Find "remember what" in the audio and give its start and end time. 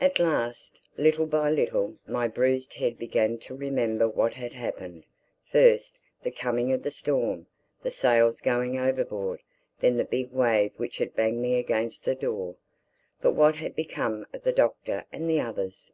3.56-4.34